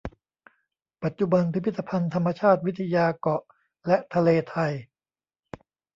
[1.03, 3.41] ปัจจุบันพิพิธภัณฑ์ธรรมชาติวิทยาเกาะ
[3.87, 4.73] และทะเลไทย